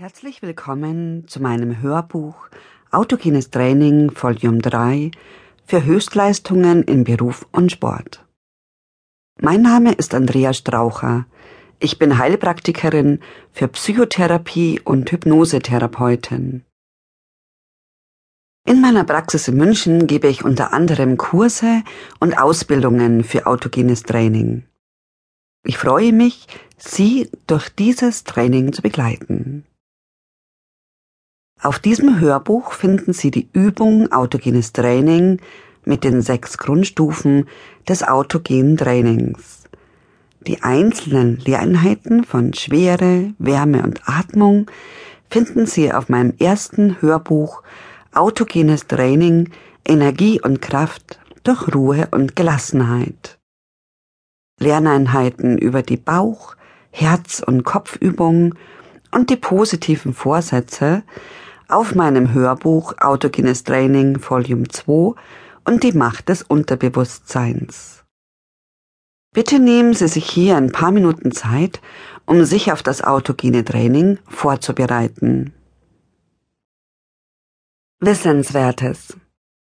[0.00, 2.46] Herzlich willkommen zu meinem Hörbuch
[2.92, 5.10] Autogenes Training Volume 3
[5.66, 8.24] für Höchstleistungen in Beruf und Sport.
[9.40, 11.26] Mein Name ist Andrea Straucher.
[11.80, 13.18] Ich bin Heilpraktikerin
[13.50, 16.64] für Psychotherapie und Hypnosetherapeutin.
[18.66, 21.82] In meiner Praxis in München gebe ich unter anderem Kurse
[22.20, 24.62] und Ausbildungen für autogenes Training.
[25.64, 26.46] Ich freue mich,
[26.76, 29.64] Sie durch dieses Training zu begleiten.
[31.60, 35.40] Auf diesem Hörbuch finden Sie die Übung Autogenes Training
[35.84, 37.48] mit den sechs Grundstufen
[37.88, 39.64] des autogenen Trainings.
[40.46, 44.70] Die einzelnen Lehreinheiten von Schwere, Wärme und Atmung
[45.28, 47.64] finden Sie auf meinem ersten Hörbuch
[48.14, 49.50] Autogenes Training
[49.84, 53.38] Energie und Kraft durch Ruhe und Gelassenheit.
[54.60, 56.56] Lerneinheiten über die Bauch-,
[56.92, 58.54] Herz- und Kopfübungen
[59.10, 61.02] und die positiven Vorsätze
[61.68, 65.14] auf meinem Hörbuch Autogenes Training Volume 2
[65.64, 68.04] und die Macht des Unterbewusstseins.
[69.34, 71.82] Bitte nehmen Sie sich hier ein paar Minuten Zeit,
[72.24, 75.52] um sich auf das autogene Training vorzubereiten.
[78.00, 79.16] Wissenswertes.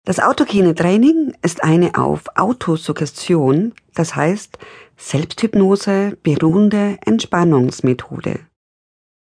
[0.05, 4.57] Das autogene Training ist eine auf Autosuggestion, das heißt
[4.95, 8.39] Selbsthypnose beruhende Entspannungsmethode.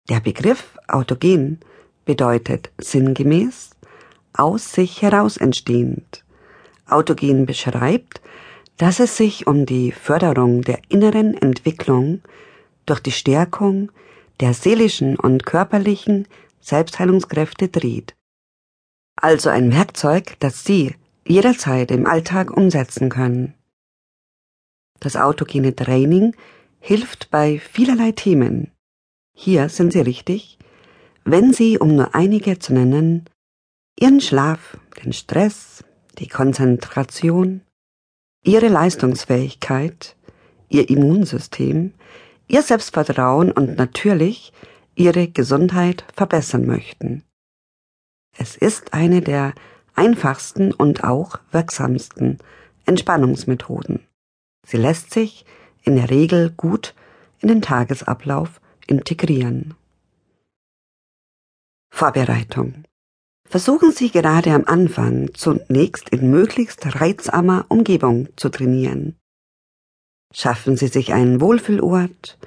[0.08, 1.60] Der Begriff autogen
[2.04, 3.70] bedeutet sinngemäß
[4.32, 6.24] aus sich heraus entstehend.
[6.88, 8.20] Autogen beschreibt,
[8.76, 12.22] dass es sich um die Förderung der inneren Entwicklung
[12.86, 13.92] durch die Stärkung
[14.40, 16.26] der seelischen und körperlichen
[16.60, 18.14] Selbstheilungskräfte dreht.
[19.16, 20.94] Also ein Werkzeug, das Sie
[21.26, 23.54] jederzeit im Alltag umsetzen können.
[24.98, 26.34] Das autogene Training
[26.80, 28.72] hilft bei vielerlei Themen.
[29.34, 30.58] Hier sind Sie richtig,
[31.24, 33.24] wenn Sie, um nur einige zu nennen,
[33.98, 35.84] Ihren Schlaf, den Stress,
[36.18, 37.62] die Konzentration,
[38.44, 40.16] Ihre Leistungsfähigkeit,
[40.68, 41.94] Ihr Immunsystem,
[42.48, 44.52] Ihr Selbstvertrauen und natürlich
[44.94, 47.22] Ihre Gesundheit verbessern möchten.
[48.36, 49.54] Es ist eine der
[49.94, 52.38] einfachsten und auch wirksamsten
[52.86, 54.00] Entspannungsmethoden.
[54.66, 55.44] Sie lässt sich
[55.82, 56.94] in der Regel gut
[57.40, 59.74] in den Tagesablauf integrieren.
[62.02, 62.82] Vorbereitung.
[63.48, 69.20] Versuchen Sie gerade am Anfang zunächst in möglichst reizarmer Umgebung zu trainieren.
[70.34, 72.38] Schaffen Sie sich einen Wohlfühlort,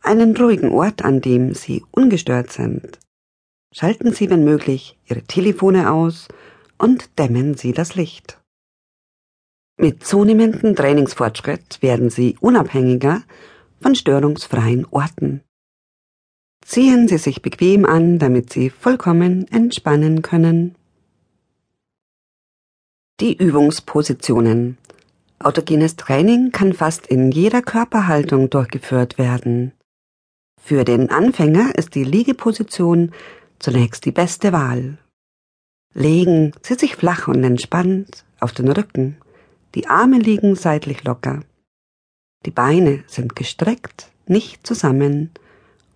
[0.00, 2.98] einen ruhigen Ort, an dem Sie ungestört sind.
[3.74, 6.28] Schalten Sie, wenn möglich, Ihre Telefone aus
[6.78, 8.40] und dämmen Sie das Licht.
[9.76, 13.22] Mit zunehmendem Trainingsfortschritt werden Sie unabhängiger
[13.82, 15.43] von störungsfreien Orten.
[16.64, 20.74] Ziehen Sie sich bequem an, damit Sie vollkommen entspannen können.
[23.20, 24.78] Die Übungspositionen.
[25.38, 29.72] Autogenes Training kann fast in jeder Körperhaltung durchgeführt werden.
[30.60, 33.12] Für den Anfänger ist die Liegeposition
[33.58, 34.96] zunächst die beste Wahl.
[35.92, 39.18] Legen Sie sich flach und entspannt auf den Rücken.
[39.74, 41.40] Die Arme liegen seitlich locker.
[42.46, 45.30] Die Beine sind gestreckt, nicht zusammen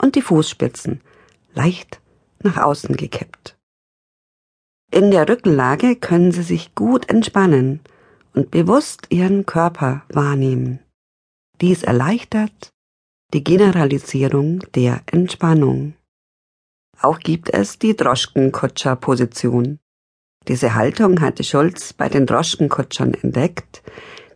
[0.01, 1.01] und die Fußspitzen
[1.55, 2.01] leicht
[2.43, 3.57] nach außen gekippt.
[4.91, 7.81] In der Rückenlage können Sie sich gut entspannen
[8.35, 10.81] und bewusst Ihren Körper wahrnehmen.
[11.61, 12.71] Dies erleichtert
[13.35, 15.95] die Generalisierung der Entspannung.
[17.01, 19.79] Auch gibt es die Droschkenkutscher-Position.
[20.47, 23.83] Diese Haltung hatte Schulz bei den Droschkenkutschern entdeckt,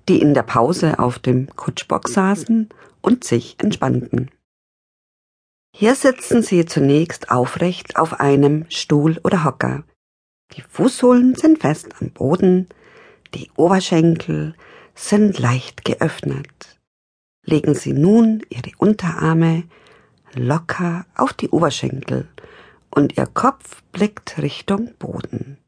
[0.09, 2.69] die in der Pause auf dem Kutschbock saßen
[3.01, 4.31] und sich entspannten.
[5.75, 9.85] Hier sitzen Sie zunächst aufrecht auf einem Stuhl oder Hocker.
[10.55, 12.69] Die Fußsohlen sind fest am Boden,
[13.35, 14.55] die Oberschenkel
[14.95, 16.79] sind leicht geöffnet.
[17.45, 19.65] Legen Sie nun Ihre Unterarme
[20.35, 22.29] locker auf die Oberschenkel
[22.91, 25.59] und Ihr Kopf blickt Richtung Boden.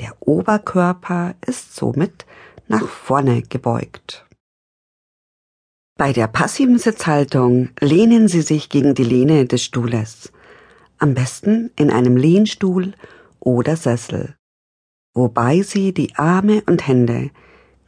[0.00, 2.26] Der Oberkörper ist somit
[2.66, 4.26] nach vorne gebeugt.
[5.98, 10.32] Bei der passiven Sitzhaltung lehnen Sie sich gegen die Lehne des Stuhles,
[10.98, 12.94] am besten in einem Lehnstuhl
[13.40, 14.36] oder Sessel,
[15.12, 17.32] wobei Sie die Arme und Hände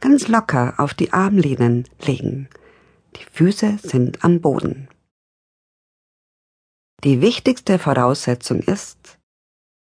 [0.01, 2.49] ganz locker auf die Armlehnen legen.
[3.15, 4.89] Die Füße sind am Boden.
[7.05, 9.19] Die wichtigste Voraussetzung ist,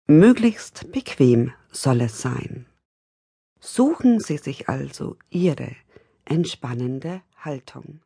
[0.07, 2.67] möglichst bequem soll es sein.
[3.61, 5.75] Suchen Sie sich also Ihre
[6.27, 8.03] entspannende Haltung.